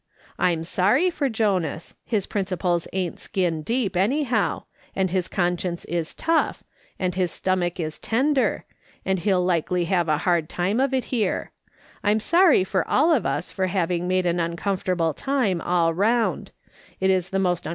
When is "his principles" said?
2.03-2.87